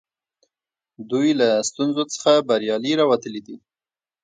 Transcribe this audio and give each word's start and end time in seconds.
دوی 1.09 1.29
له 1.39 1.49
ستونزو 1.69 2.03
څخه 2.13 2.31
بریالي 2.47 2.93
راوتلي 2.99 3.41
دي. 3.47 3.55